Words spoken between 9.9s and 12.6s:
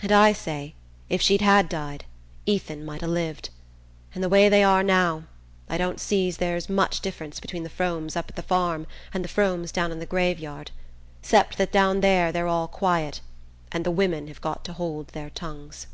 in the graveyard; 'cept that down there they're